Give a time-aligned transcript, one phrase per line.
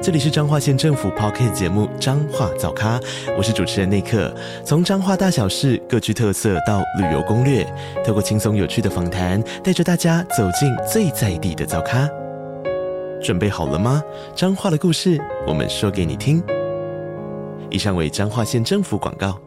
[0.00, 3.00] 这里是彰化县政府 Podcast 节目《彰化早咖》，
[3.36, 4.32] 我是主持人内克。
[4.64, 7.64] 从彰化大小事各具特色到旅游攻略，
[8.06, 12.08] 透过轻松有趣的访谈，带着大家走进最在地的早咖。
[13.20, 14.00] 准备好了吗？
[14.36, 16.40] 彰化的故事，我们说给你听。
[17.68, 19.40] 以上为彰化县政府广告。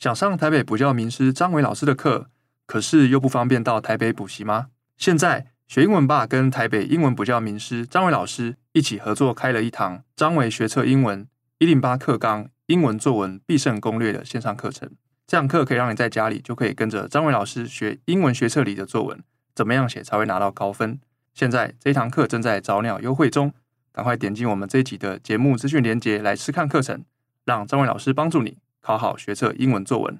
[0.00, 2.26] 想上台北补教名师张伟老师的课，
[2.66, 4.66] 可是又不方便到台北补习吗？
[4.96, 5.52] 现在。
[5.70, 11.28] 学英文吧，跟台北英文补教名师张伟老师一起合作开了一堂张伟学测英文
[11.58, 14.90] 一零八课纲英文作文必胜攻略的线上课程。
[15.28, 19.22] 这堂课可以让你在家里就可以跟着张伟老师学英文学测里的作文，
[19.54, 20.98] 怎么样写才会拿到高分？
[21.34, 23.52] 现在这一堂课正在早鸟优惠中，
[23.92, 27.04] 赶快点击我们这一集的节目资讯连接来试看课程，
[27.44, 30.18] 让张伟老师帮助你考好学测英文作文。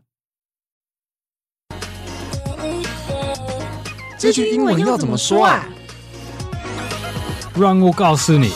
[4.20, 5.66] 这句英文要怎么说啊？
[7.58, 8.50] 让我告诉你。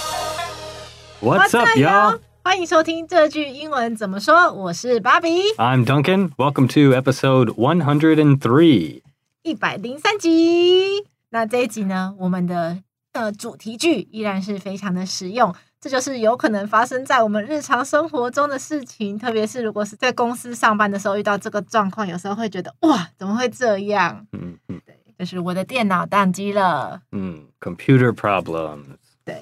[1.22, 2.20] What's up, y'all？
[2.42, 4.52] 欢迎收听这句英文怎么说。
[4.52, 5.40] 我是 Bobby。
[5.56, 6.32] I'm Duncan.
[6.36, 9.00] Welcome to episode one hundred and three。
[9.42, 11.06] 一百零三集。
[11.30, 12.76] 那这一集呢，我们的
[13.12, 15.54] 呃主题句依然是非常的实用。
[15.80, 24.26] 这就是有可能发生在我们日常生活中的事情，特别是如果是在公司上班的时候遇到这个状况，有时候会觉得哇，怎么会这样？
[24.34, 24.98] 嗯嗯，对。
[25.24, 27.00] 就是我的电脑宕机了。
[27.12, 28.84] 嗯，computer problems。
[29.24, 29.40] 对，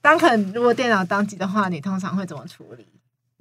[0.00, 2.86] 当可如果电脑宕机的话，你通常会怎么处理？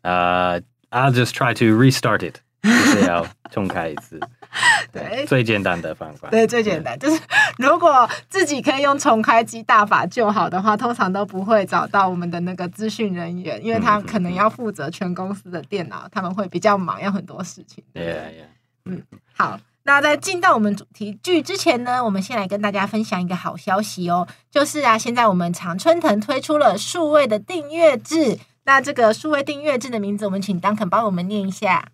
[0.04, 4.20] 呃、uh,，I'll just try to restart it， 就是要重开一次。
[4.92, 6.30] 对，最简单的方法。
[6.30, 7.22] 对，最简单就是
[7.58, 17.84] 如果自己可以用重开机大法就好的话，通常都不会找到我们的那个资讯人员，因为他可能要负责全公司的电脑，他们会比较忙，要很多事情。
[17.94, 18.46] 对呀，yeah, yeah.
[18.86, 19.04] 嗯，
[19.34, 19.60] 好。
[19.92, 28.40] 那在进到我们主题剧之前呢，我们先来跟大家分享一个好消息哦，就是啊，现在我们常春藤推出了数位的订阅制。
[28.64, 31.90] 那这个数位订阅制的名字，我们请 Duncan 帮我们念一下。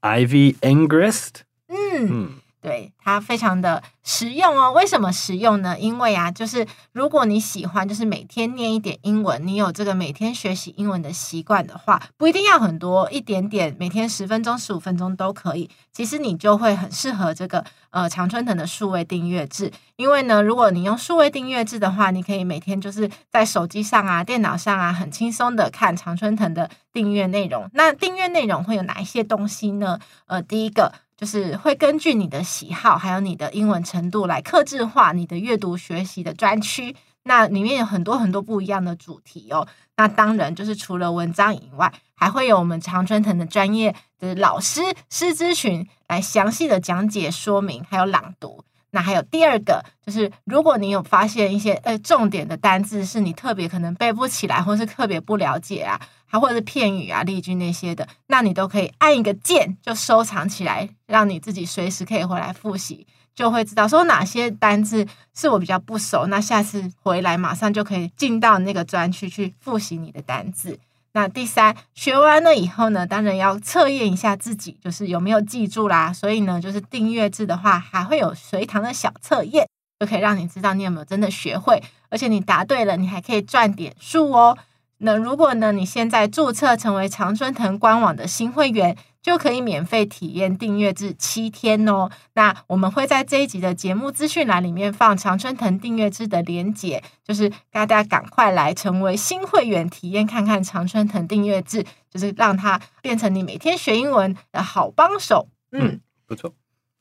[0.00, 1.42] Ivy Ingrist。
[1.68, 2.08] 嗯。
[2.10, 2.30] 嗯
[2.66, 4.72] 对，它非常的实用哦。
[4.72, 5.78] 为什么实用呢？
[5.78, 15.70] 因为啊，就是如果你喜欢，就是每天念一点英文，你有这个每天学习英文的习惯的话，不一定要很多，一点点，每天十分钟、十五分钟都可以。
[15.92, 19.70] 其实你就会很适合这个呃常春藤的数位订阅制。
[19.94, 27.70] 因为呢，如果你用数位订阅制的话，你可以每天就是在手机上啊、电脑上啊，很轻松的看常春藤的订阅内容。
[27.74, 30.00] 那订阅内容会有哪一些东西呢？
[30.26, 30.92] 呃，第一个。
[31.16, 36.94] 就是会根据你的喜好，还有你的英文程度来客制化你的阅读学习的专区。
[37.22, 39.66] 那里面有很多很多不一样的主题哦。
[39.96, 48.62] 那当然就是除了文章以外，还会有我们常春藤的专业的老师师资群来详细的讲解说明，还有朗读。
[48.90, 56.00] 那还有第二个，就是如果你有发现一些呃重点的单字是你特别可能背不起来，或是特别不了解啊。
[56.26, 70.78] 还或者是片语啊、例句那些的，那你都可以按一个键就收藏起来，让你自己随时可以回来复习，就会知道说哪些单字是我比较不熟，那下次回来马上就可以进到那个专区去复习你的单字。
[71.12, 76.12] 那第三，学完了以后呢，当然要测验一下自己，就是有没有记住啦。
[76.12, 79.66] 所以呢，就是订阅制的话，还会有随堂的小测验，
[79.98, 84.58] 就可以让你知道你有没有真的学会，而且你答对了，你还可以赚点数哦。
[84.98, 92.08] 那如果呢，你现在注册成为常春藤官网的新会员，就可以免费体验订阅制七天哦。
[92.32, 105.48] 那我们会在这一集的节目资讯栏里面放常春藤订阅制的连结，就是大家赶快来成为新会员，体验看看常春藤订阅制，就是让它变成你每天学英文的好帮手。
[105.72, 106.54] 嗯，嗯，不错。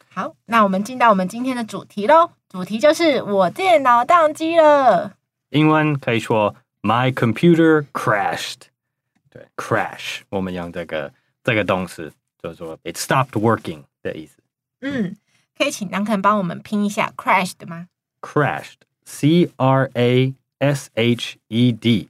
[0.10, 2.32] 好，那我们进到我们今天的主题喽。
[2.50, 5.14] 主题就是我电脑宕机了。
[5.52, 6.56] 英文可以说。
[6.86, 8.68] My computer crashed。
[9.32, 11.12] 对，crash，我们用这个
[11.44, 14.38] 这个动词，就是说 it stopped working 的意思。
[14.82, 15.18] 嗯，
[15.58, 17.88] 可以请 Duncan 帮我们拼一下 crashed 吗
[18.22, 22.10] ？crashed，C R A S H E D。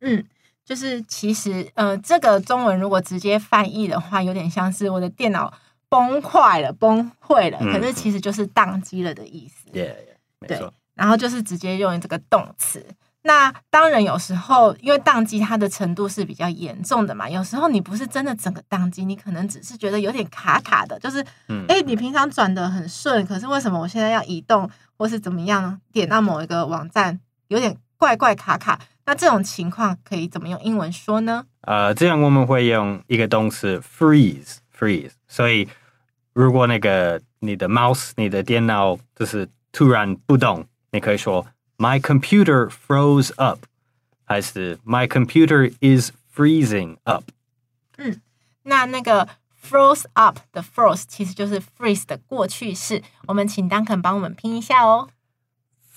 [0.00, 0.24] 嗯，
[0.64, 5.52] 就是其实呃，这个中文如果直接翻译的话，有点像是我的电脑
[5.90, 9.68] 崩坏了、崩溃了，嗯、可是其实就是宕机了的意思。
[9.70, 10.72] Yeah, yeah，没错。
[10.94, 12.86] 然后就是直接用这个动词。
[13.26, 27.18] 那当然，有时候因为宕机它的程度是比较严重的嘛，有时候你不是真的整个宕机，你可能只是觉得有点卡卡的，就是，嗯，哎，你平常转的很顺，可是为什么我现在要移动或是怎么样，点到某一个网站
[27.48, 28.78] 有点怪怪卡卡？
[29.06, 31.46] 那这种情况可以怎么用英文说呢？
[31.62, 35.12] 呃，这样我们会用一个动词 freeze，freeze。
[35.26, 35.66] 所以
[36.34, 41.46] 如果那个你的 mouse、你的电脑就是突然不动，你可以说。
[41.83, 43.65] My computer froze up，
[44.25, 47.25] 还是 My computer is freezing up？
[47.97, 48.21] 嗯，
[48.63, 49.29] 那那个
[49.61, 53.01] froze up 的 froze 其实就是 freeze 的过去式。
[53.27, 55.09] 我们请 Duncan 帮我们拼一下哦。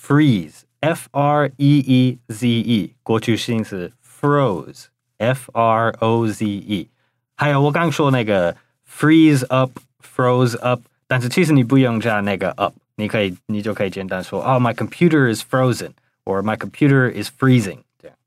[0.01, 6.89] Freeze，F R E E Z E，过去式是 froze，F R O Z E。
[7.35, 8.57] 还有我刚说那个
[8.89, 12.75] freeze up，froze up，但是其实你不用加那个 up。
[12.98, 17.80] 你可以，你就可以简单说，哦，oh，My computer is frozen，or My computer is freezing。
[18.02, 18.18] 这样，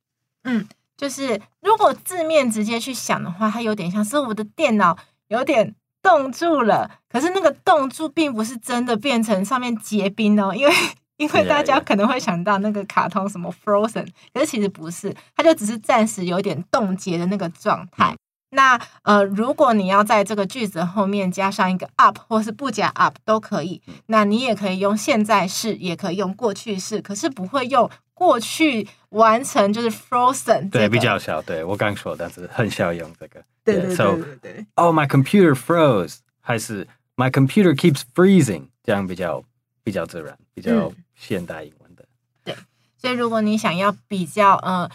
[0.44, 4.96] 嗯，就是如果字面直接去想的话，它有点像是我的电脑
[5.28, 6.88] 有点冻住了。
[7.08, 10.72] 可是那个冻住并不是真的变成上面结冰哦，因为
[11.16, 18.16] 因为大家可能会想到那个卡通什么 Frozen，可是其实不是，它就只是暂时有点冻结的那个状态。
[18.52, 23.80] 嗯那呃，如果你要在这个句子后面加上一个 up，或是不加 up 都可以。
[24.06, 30.78] 那你也可以用现在式，也可以用过去式，可是不会用过去完成就是 frozen、这个。
[30.80, 31.40] 对，比较小。
[31.42, 33.40] 对我刚说，但是很少用这个。
[33.62, 34.52] 对对对对对。
[34.52, 39.44] Yeah, so, oh, my computer froze，还是 my computer keeps freezing，这样比较
[39.84, 42.02] 比较自然，比较现代英文的。
[42.02, 42.08] 嗯、
[42.46, 42.56] 对，
[42.98, 44.90] 所以如果你想要比较呃。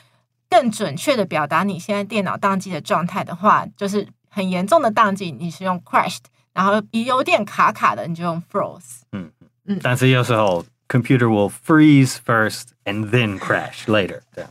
[0.50, 6.20] 更准确的表达你现在电脑宕机的状态的话，就是很严重的宕机，你是用 crashed，
[6.54, 9.02] 然后有点卡卡的，你就用 froze。
[9.12, 9.32] 嗯
[9.66, 14.22] 嗯，但是有时候 computer will freeze first and then crash later。
[14.36, 14.46] 对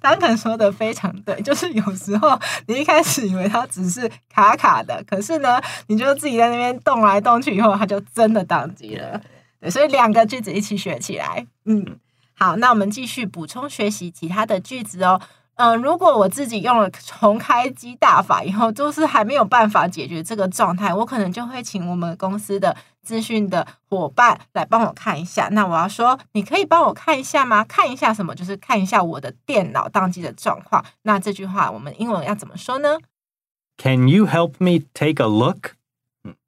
[0.00, 9.20] ，Duncan 说的非常对，就是有时候你一开始以为它只是卡卡的，可是呢，你就自己在那边动来动去以后，它就真的宕机了。
[9.60, 11.98] 对，所以两个句子一起学起来，嗯。
[12.34, 15.20] 好，那我们继续补充学习其他的句子哦。
[15.56, 25.48] 嗯、如果我自己用了重开机大法以后，就是还没有办法解决这个状态，我可能就会请我们公司的资讯的伙伴来帮我看一下。
[25.52, 27.62] 那我要说，你可以帮我看一下吗？
[27.62, 28.34] 看一下什么？
[28.34, 30.84] 就是看一下我的电脑当机的状况。
[31.02, 32.98] 那这句话我们英文要怎么说呢
[33.78, 35.76] ？Can you help me take a look？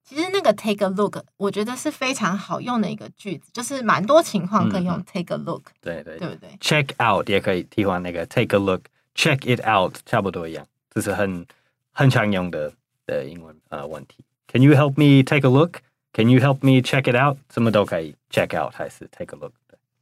[0.09, 5.75] 其实那个 take a look，我觉得是非常好用的一个句子，就是蛮多情况可以用 take a look，嗯。
[5.83, 11.45] 对对，对不对？Check out 也可以替换那个 take a look，check it out 差不多一样，这是很
[11.93, 12.73] 很常用的
[13.05, 14.25] 的英文呃问题。
[14.47, 17.37] Can you help me take a look？Can you help me check it out？
[17.53, 19.53] 什么都可以，check out 还是 take a look？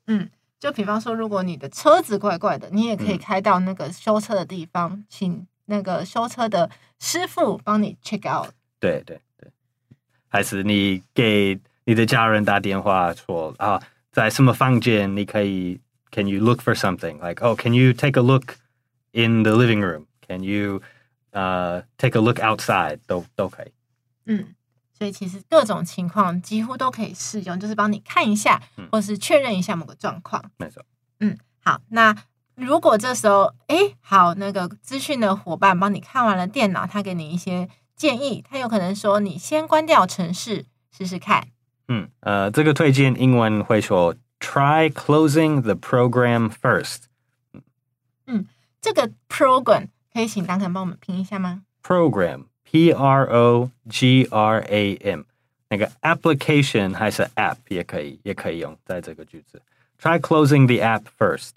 [0.07, 0.29] 嗯，
[0.61, 8.51] 就比方说，如果你的车子怪怪的，你也可以开到那个修车的地方，嗯、请那个修车的师傅帮你 check out。
[8.79, 9.19] 对对。
[10.35, 17.21] 还是你给你的家人打电话说啊，在什么房间你可以？Can you look for something?
[17.25, 18.57] Like, oh, can you take a look
[19.13, 20.07] in the living room?
[20.27, 20.83] Can you,
[21.31, 22.99] uh, take a look outside?
[23.07, 23.73] 都都可以。
[24.27, 24.57] 嗯，
[24.99, 28.61] 所以其实各种情况几乎都可以适用，就是帮你看一下，
[28.91, 30.43] 或是确认一下某个状况。
[30.57, 30.85] 没错。
[31.21, 32.13] 嗯，好，那
[32.57, 37.69] 如果这时候，哎，好，那个资讯的伙伴帮你看完了电脑，他给你一些。
[37.97, 41.49] 建议他有可能说：“你先关掉程式试试看。”
[41.89, 47.03] 嗯，呃，这个推荐英文会说 “Try closing the program first”。
[48.27, 48.47] 嗯，
[48.81, 55.23] 这个 program 可以请 Duncan 帮我们拼一下吗？Program，P R O G R A M，
[55.69, 59.61] 那个 application 还是 app 也可以，也可以用在这个句子。
[60.01, 61.51] Try closing the app first。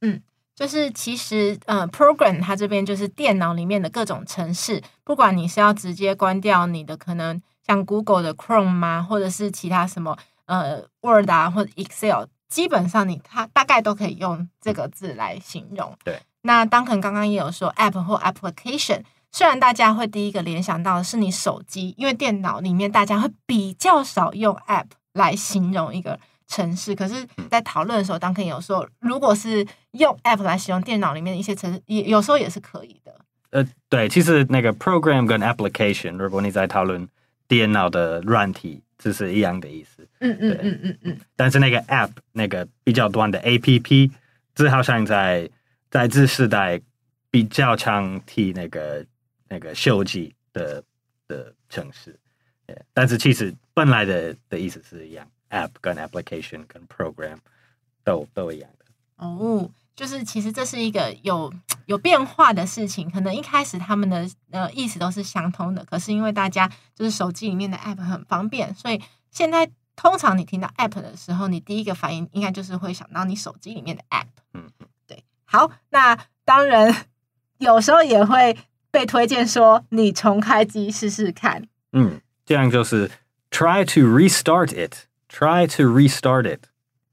[0.00, 0.22] 嗯。
[0.56, 15.94] 就是其实呃，program 它这边就是电脑里面的各种程式，不管你是要直接关掉你的可能像 Google 的 Chrome 啊，或者是其他什么呃 Word 啊或者 Excel，基本上你它大概都可以用这个字来形容。
[16.02, 26.18] 对，那 Duncan 刚刚也有说 app 或 application，虽然大家会第一个联想到的是你手机，因为电脑里面大家会比较少用 app 来形容一个。
[26.48, 33.14] 程式，可是，在讨论的时候，当可以有说，如果是用 app 来形容电脑里面的一些城市，也有时候也是可以的。
[33.50, 37.08] 呃，对，其实那个 program 跟 application，如果你在讨论
[37.48, 40.06] 电脑的软体，这是一样的意思。
[40.20, 41.18] 嗯嗯嗯嗯嗯。
[41.36, 44.10] 但是那个 app，那个比较短的 app，
[44.54, 45.48] 这好像在
[45.90, 46.80] 在这时代
[47.30, 49.04] 比较常提那个
[49.48, 50.82] 那个手机的
[51.28, 52.18] 的城市。
[52.92, 55.26] 但是其实本来的的意思是一样。
[55.56, 57.38] App 跟 application 跟 program
[58.04, 58.84] 都都一样的。
[59.16, 61.50] 哦，就是其实这是一个有
[61.86, 74.26] 有变化的事情，可能一开始他们的呃意思都是相通的，可是因为大家就是手机里面的 app 很方便，所以现在通常你听到 app 的时候，你第一个反应应该就是会想到你手机里面的 app。
[74.52, 74.70] 嗯，
[75.06, 75.24] 对。
[75.46, 77.06] 好，那当然
[77.56, 78.54] 有时候也会
[78.90, 81.66] 被推荐说你重开机试试看。
[81.92, 83.10] 嗯，这样就是
[83.50, 84.68] try to restart
[85.27, 86.65] it，try to restart it。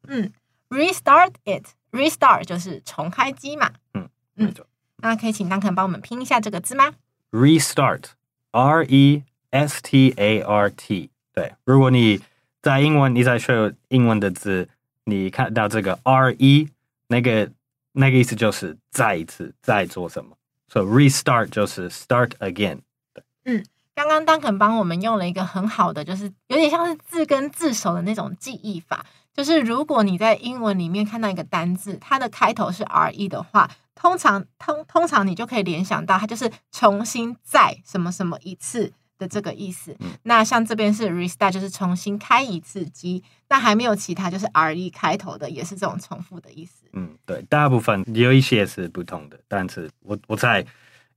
[0.07, 0.33] 嗯，
[0.69, 3.73] restart it，restart 就是重开机嘛。
[3.95, 4.55] 嗯嗯，
[4.99, 6.95] 那可以请 Duncan 帮我们拼一下这个字吗？
[7.31, 11.11] Restart，R E S T A R T。
[11.33, 12.21] 对，如果你
[12.63, 14.69] 在英文你在学英文的字，
[15.05, 16.71] 你看到这个 R E，
[17.09, 17.51] 那个
[17.93, 20.37] 那个意思就是再一次再做什么。
[20.69, 22.81] So restart 就是 start again。
[23.15, 23.65] 对，嗯。
[23.96, 29.06] 刚刚 Duncan 帮我们用了一个很好的，就是有点像是字根字首的那种记忆法。
[29.34, 39.98] 就是如果你在英文里面看到一个单字，它的开头是 re 的话，通常通通常你就可以联想到它就是重新再什么什么一次的这个意思。
[40.22, 43.24] 那像这边是 restart，就是重新开一次机。
[43.50, 46.86] 那还没有其他就是 re 开头的，也是这种重复的意思。
[46.94, 50.64] 嗯，对，大部分有一些是不同的，但是我我猜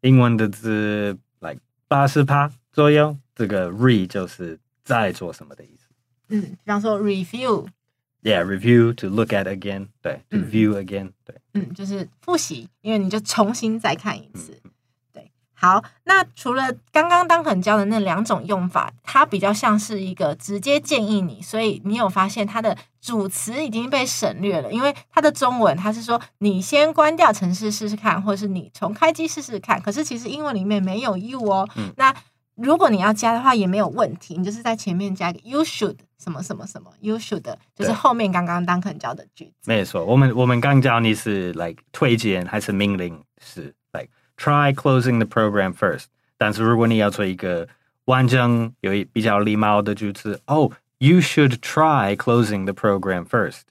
[0.01, 2.51] 英文的字 like 八十趴。
[2.77, 5.87] 左右，这个 re 就是在做什么的意思。
[6.29, 14.61] 嗯，比方说 review，yeah，review to look at again，对，to view again，对，嗯，就是复习，因为你就重新再看一次。
[14.63, 14.71] 嗯、
[15.11, 32.15] 对，好，那除了刚刚 Duncan 教的那两种用法，它比较像是一个直接建议你，所以你有发现它的主词已经被省略了，因为它的中文它是说你先关掉程式试试看，或者是你重开机试试看，可是其实英文里面没有 you 哦，嗯、那。
[32.57, 37.43] 如果你要加的话也没有问题，你就是在前面加一个 you should 什么什么什么 you should
[37.75, 39.53] 就是后面刚刚 Duncan 教的句子。
[39.71, 46.05] 没错，我们我们刚教你是 like 推荐还是命令是 like try closing the program first。
[46.39, 47.69] 但是如果你要做一个
[48.07, 53.63] 完整有一比较礼貌的句子，哦、oh,，you should try closing the program first。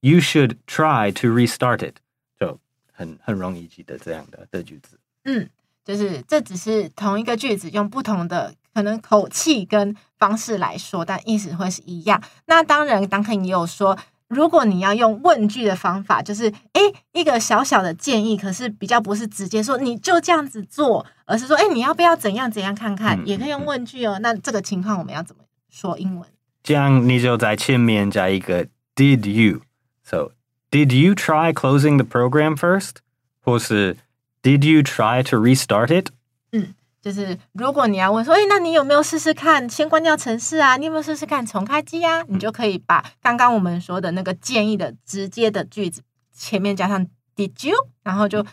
[0.00, 1.94] You should try to restart it，
[2.38, 2.60] 就
[2.92, 4.98] 很很容易记得这样的的句子。
[5.24, 5.48] 嗯。
[5.84, 12.22] 就是这只是同一个句子，用不同的可能口气跟方式来说，但意思会是一样。
[12.46, 13.98] 那当然，Duncan 也有说，
[14.28, 16.80] 如果你要用问句的方法，就是诶
[17.12, 24.18] 一个小小的建议，可是比较不是直接说你就这样子做，而是说诶你要不要怎样怎样看看，也可以用问句哦。
[24.20, 26.28] 那这个情况我们要怎么说英文？
[26.62, 29.60] 这样你就在前面加一个 Did you?
[30.02, 30.32] So
[30.70, 32.96] did you try closing the program first?
[33.42, 33.98] 或是
[34.44, 36.10] Did you try to restart it？
[36.52, 40.76] 嗯，就是如果你要问说，哎，那你有没有试试看先关掉程式啊？
[40.76, 42.22] 你有没有试试看重开机啊？
[42.28, 47.74] 你就可以把刚刚我们说的那个建议的直接的句子前面加上 Did you？
[48.02, 48.44] 然后就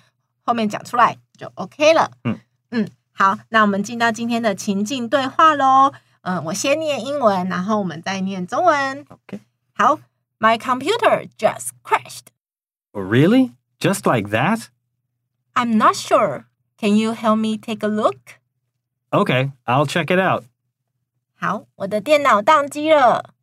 [0.43, 2.10] 后面讲出来就 OK 了。
[2.24, 2.39] 嗯
[2.71, 5.91] 嗯，好，那我们进到今天的情境对话喽。
[6.21, 9.05] 嗯，我先念英文，然后我们再念中文。
[9.10, 9.41] OK。
[9.74, 10.00] 好
[10.39, 12.27] ，My computer just crashed.
[12.93, 13.51] Really?
[13.79, 14.67] Just like that?
[15.53, 16.46] I'm not sure.
[16.77, 18.17] Can you help me take a look?
[19.12, 20.46] Okay, I'll check it out.
[21.36, 23.34] 好，我的电脑宕机了。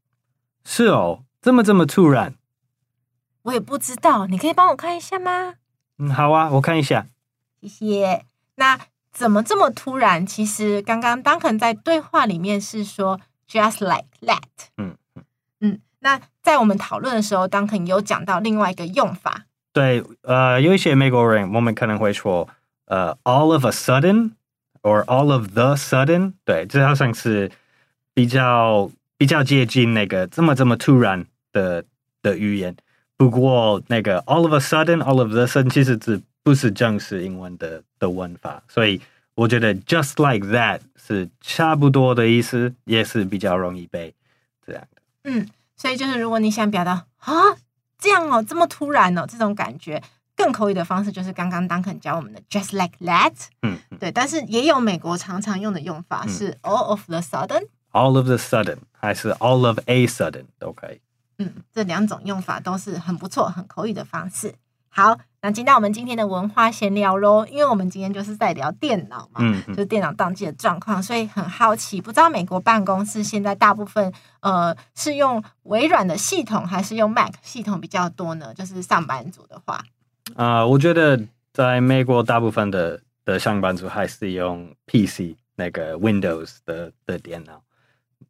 [0.65, 2.35] 是哦，这么这么突然。
[3.43, 5.55] 我也不知道，你可以帮我看一下吗？
[5.99, 7.07] 嗯，好啊，我看一下。
[7.61, 8.25] 谢谢。
[8.57, 8.79] 那
[9.13, 10.27] 怎么这么突然？
[10.27, 14.43] 其实刚刚 Duncan 在对话里面是说 just like that。
[14.77, 15.25] 嗯嗯
[15.61, 15.81] 嗯。
[16.01, 19.45] 那在我们讨论的时候，Duncan 有讲到另外一个用法。
[19.79, 22.49] 对，呃，有一些美国人，我们可能会说，
[22.87, 27.49] 呃，all of a sudden，or all of the sudden，对，这好像是
[28.13, 31.85] 比较比较接近那个这么这么突然的
[32.23, 32.75] 的语言。
[33.17, 39.01] 不过那个 all of a sudden，all of the sudden，其实是不是正式英文的的文法，所以
[39.37, 44.13] 我觉得 just like that 是差不多的意思，也是比较容易背
[44.67, 45.03] 这样的。
[45.23, 47.33] 嗯，所以就是如果你想表达啊。
[47.99, 50.03] 这样哦，这么突然哦，这种感觉
[50.37, 53.35] 更口语的方式就是刚刚 Duncan 教我们的 just like that。
[53.63, 61.01] 嗯，对，但是也有美国常常用的用法是 all of the sudden，all of the sudden 还是 all of a sudden 都可以。
[61.39, 64.55] 嗯，这两种用法都是很不错、很口语的方式。
[64.91, 78.53] 好，那进到我们今天的文化闲聊喽，因为我们今天就是在聊电脑嘛，嗯，就是电脑当机的状况，所以很好奇，不知道美国办公室现在大部分呃是用微软的系统还是用 Mac 系统比较多呢？
[78.55, 79.75] 就是上班族的话，
[80.35, 81.21] 啊、呃，我觉得
[81.53, 87.63] 在美国大部分的的上班族还是用 PC 那个 Windows 的的电脑，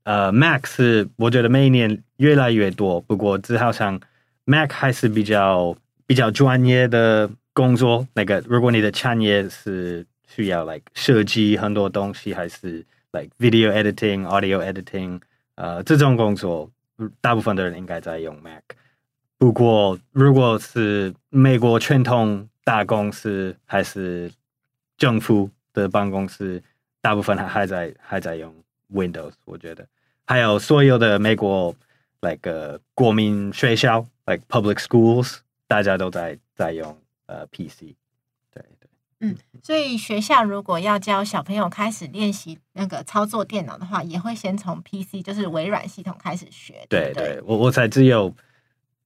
[0.02, 3.98] 呃，Mac 是我觉得每一年越来越多，不过只好像
[4.44, 5.74] Mac 还是比较。
[6.08, 15.20] 比较专业的工作，那个如果你的产业是需要 like 设计很多东西，还是 like video editing、audio editing，
[15.56, 16.70] 呃，这种工作，
[17.20, 18.62] 大部分的人应该在用 Mac。
[19.36, 24.32] 不过，如果是美国传统大公司还是
[24.96, 26.62] 政府的办公室，
[27.02, 28.54] 大部分还还在还在用
[28.94, 29.32] Windows。
[29.44, 29.86] 我觉得，
[30.24, 31.76] 还有所有的美国
[32.22, 37.94] like、uh, 国民学校 like public schools，大家都在在用呃、uh, PC。
[38.52, 38.88] 对对，
[39.20, 46.84] 嗯，所以学校如果要教小朋友开始练习那个操作电脑的话，也会先从 PC，就是微软系统开始学。
[46.88, 48.34] 对对，对，我我才只有。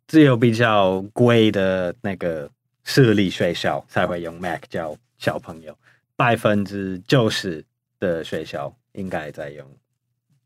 [0.08, 2.50] 只有比较贵的那个
[2.84, 5.74] 私立学校才会用 Mac 教小朋友，
[6.16, 7.64] 百分之九十
[7.98, 9.66] 的学校应该在用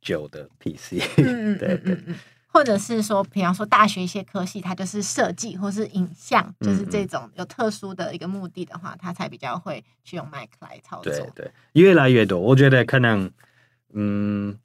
[0.00, 1.02] 旧的 PC。
[1.16, 1.98] 嗯对 对，
[2.56, 11.12] 或者是说，比方说大学一些科系，它就是设计或是影像，就是这种有特殊的一个目的的话，它才比较会去用 Mac 来操作。
[11.12, 13.30] 对对，越来越多，我觉得可能，
[13.92, 14.58] 嗯，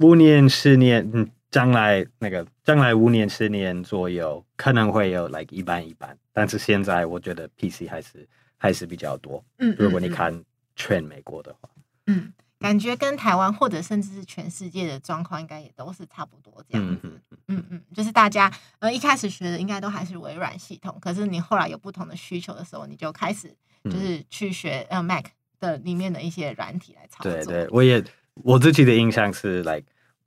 [0.00, 1.30] 五年、十年，嗯。
[1.50, 8.28] 将来那个将来五年十年左右可能会有 like 一半一半，但是现在我觉得 PC 还是
[8.58, 9.42] 还是比较多。
[9.56, 10.44] 嗯，如果你看
[10.76, 11.70] 全美国的话，
[12.08, 17.00] 嗯，感觉跟台湾或者甚至是全世界的状况应该也都是差不多这样子。
[17.46, 25.26] 嗯嗯就是大家呃一开始学的应该都还是微软系统，可是你后来有不同的需求的时候，你就开始就是去学呃 Mac
[25.60, 27.32] 的里面的一些软体来操作。
[27.32, 29.84] 对对，我也我自己的印象是 like。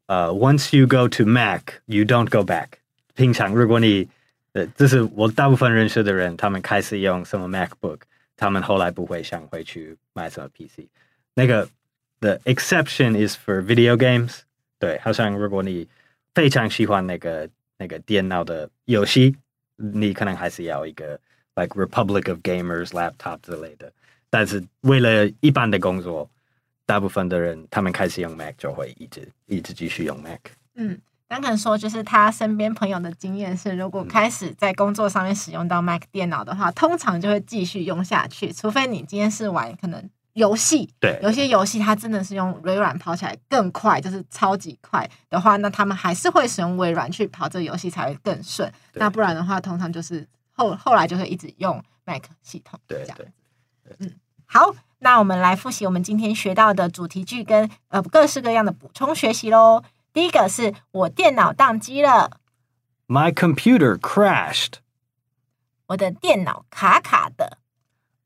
[0.07, 2.67] 呃、uh,，Once you go to Mac, you don't go back。
[3.13, 4.09] 平常如果你，
[4.51, 7.99] 呃，这是我大部分认识的人，他们开始用什么 MacBook，
[8.35, 10.89] 他们后来不会想回去买什么 PC。
[11.33, 11.69] 那个
[12.21, 14.39] ，the exception is for video games。
[14.79, 15.89] 对，好像如果你
[16.33, 19.35] 非常喜欢那个那个电脑的游戏，
[19.75, 21.19] 你可能还是要一个
[21.55, 23.91] like Republic of Gamers laptop 之类的。
[24.29, 26.29] 但是为了一般的工作。
[26.83, 30.39] 大部分的人，他们开始用 Mac 就会一直一直继续用 Mac。
[30.75, 48.71] 嗯，丹肯说，就是他身边朋友的经验是，如果开始在工作上面使用到 Mac 电脑的话，通常就会继续用下去，除非你今天是玩可能游戏，对，有些游戏它真的是用微软跑起来更快，就是超级快的话，那他们还是会使用微软去跑这个游戏才会更顺。
[48.93, 53.17] 那不然的话，通常就是后后来就会一直用 Mac 系统，对这样。
[53.99, 54.11] 嗯，
[54.45, 54.73] 好。
[55.03, 59.83] 那我们来复习我们今天学到的主题句跟呃各式各样的补充学习喽。
[60.13, 62.37] 第一个是我电脑宕机了
[63.07, 64.73] ，My computer crashed。
[65.87, 67.57] 我的电脑卡卡的。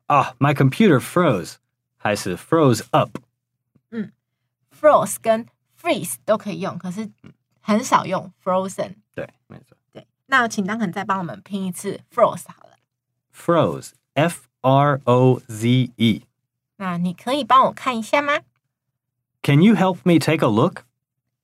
[0.04, 1.54] 啊，My computer froze，
[2.05, 3.17] 还是 froze up？
[3.91, 4.11] 嗯，
[4.79, 5.45] froze 跟
[5.79, 7.09] freeze 都可以用，可是
[7.61, 8.95] 很少用 frozen。
[9.13, 9.77] 对，没错。
[9.91, 12.77] 对，那请当肯再帮我们拼一次 froze 好了。
[13.35, 16.23] Froze，F R O Z E。
[16.77, 18.41] 那你可以帮我看一下吗？
[19.43, 20.83] Can you help me take a look？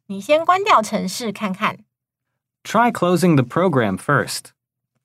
[0.07, 1.79] 你先关掉程式看看。
[2.63, 4.51] Try closing the program first。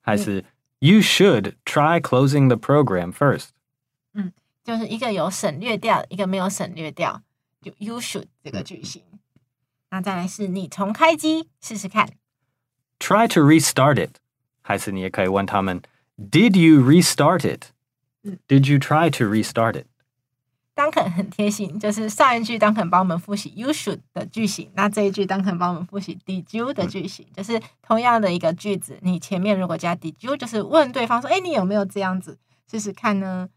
[0.01, 0.45] 还是
[0.79, 3.49] You should try closing the program first。
[4.13, 4.33] 嗯，
[4.68, 7.22] 就是一个有省略掉，一个没有省略掉，
[7.62, 9.02] 就 You should 这个句型。
[9.10, 9.18] 嗯、
[9.88, 12.10] 那再来是你重开机试试看。
[12.98, 14.16] Try to restart it。
[14.60, 15.80] 还是你也可以问他们
[16.18, 17.68] ，Did you restart it？
[18.22, 19.86] 嗯，Did you try to restart it？
[20.74, 32.38] 当肯很贴心，就是上一句当肯帮我们复习 you should 的句型，那这一句当肯帮我们复习 did you 的句型，就是同样的一个句子，你前面如果加 did you，就是问对方说，哎，你有没有这样子
[32.70, 33.48] 试试看呢？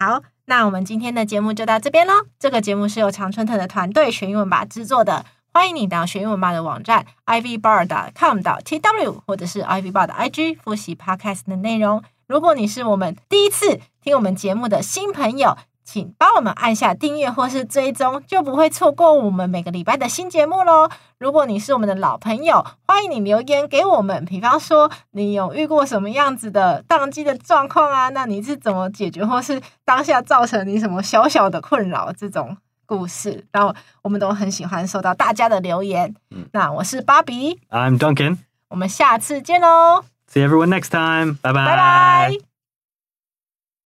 [0.00, 2.12] 好，那我们今天的节目就到这边喽。
[2.38, 12.00] 这个节目是由长春特的团队学英文吧制作的，欢迎你到学英文吧的网站 ivbar.com.tw 或者是 ivbar 的 IG 复习 podcast 的内容。
[12.28, 15.58] 如果你是我们第一次听我们节目的新朋友，
[15.90, 20.90] 请帮我们按下订阅或是追踪，就不会错过我们每个礼拜的新节目喽。
[21.16, 24.22] 如果你是我们的老朋友，欢迎你留言给我们。
[24.26, 28.10] 比方说，你有遇过什么样子的宕机的状况啊？
[28.10, 32.12] 那你是怎么解决，或是当下造成你什么小小的困扰？
[32.12, 36.14] 这种故事，然后我们都很喜欢收到大家的留言。
[36.30, 38.36] 嗯，那我是芭比，I'm Duncan，
[38.68, 40.04] 我们下次见喽。
[40.30, 41.38] See everyone next time.
[41.40, 42.57] Bye bye.